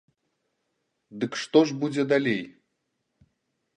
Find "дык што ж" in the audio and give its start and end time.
1.23-1.77